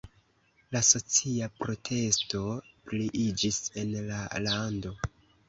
La 0.75 0.79
socia 0.87 1.49
protesto 1.57 2.41
pliiĝis 2.89 3.61
en 3.83 3.95
la 4.09 4.25
lando. 4.49 4.97